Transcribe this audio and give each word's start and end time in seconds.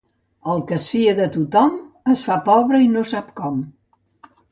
El 0.51 0.61
que 0.69 0.73
es 0.77 0.85
fia 0.93 1.11
de 1.19 1.27
tothom, 1.35 1.75
es 2.13 2.23
fa 2.29 2.37
pobre 2.47 2.79
i 2.85 2.87
no 2.95 3.05
sap 3.11 3.29
com. 3.41 3.61